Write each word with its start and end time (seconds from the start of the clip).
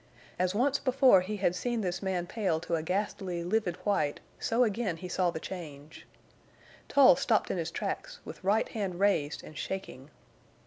As 0.39 0.55
once 0.55 0.79
before 0.79 1.21
he 1.21 1.37
had 1.37 1.53
seen 1.55 1.81
this 1.81 2.01
man 2.01 2.25
pale 2.25 2.59
to 2.61 2.73
a 2.73 2.81
ghastly, 2.81 3.43
livid 3.43 3.75
white 3.85 4.19
so 4.39 4.63
again 4.63 4.97
he 4.97 5.07
saw 5.07 5.29
the 5.29 5.39
change. 5.39 6.07
Tull 6.87 7.15
stopped 7.15 7.51
in 7.51 7.59
his 7.59 7.69
tracks, 7.69 8.19
with 8.25 8.43
right 8.43 8.67
hand 8.69 8.99
raised 8.99 9.43
and 9.43 9.55
shaking. 9.55 10.09